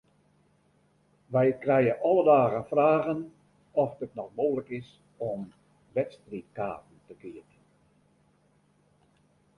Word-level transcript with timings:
Wy 1.35 1.47
krije 1.65 1.93
alle 2.09 2.23
dagen 2.33 2.65
fragen 2.71 3.19
oft 3.83 3.99
it 4.07 4.17
noch 4.21 4.33
mooglik 4.39 4.69
is 4.79 4.89
om 5.29 5.39
wedstriidkaarten 5.99 6.97
te 7.07 7.13
keapjen. 7.21 7.65